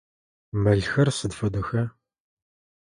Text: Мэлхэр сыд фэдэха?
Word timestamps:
Мэлхэр 0.61 1.07
сыд 1.17 1.31
фэдэха? 1.39 1.83